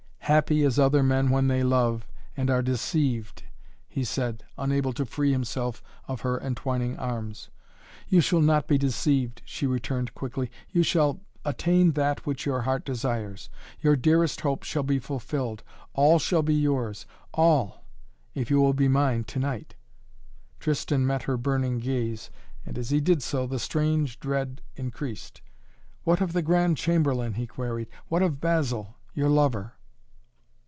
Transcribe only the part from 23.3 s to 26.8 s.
the strange dread increased. "What of the Grand